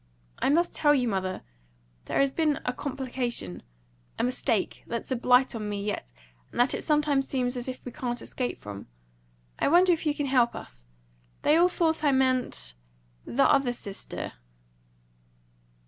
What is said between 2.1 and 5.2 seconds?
been a complication a mistake that's a